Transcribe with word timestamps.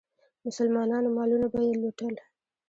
مسلمانانو 0.45 1.09
مالونه 1.17 1.47
به 1.53 1.59
یې 1.67 1.73
لوټل. 1.81 2.15